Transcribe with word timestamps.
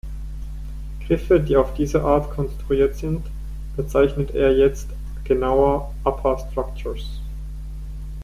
Griffe, 1.05 1.39
die 1.45 1.55
auf 1.57 1.75
diese 1.75 2.01
Art 2.03 2.31
konstruiert 2.31 2.95
sind, 2.95 3.23
bezeichnet 3.77 4.31
er 4.31 4.51
jetzt 4.57 4.87
genauer 5.25 5.93
„Upper 6.03 6.39
Structures“. 6.49 7.19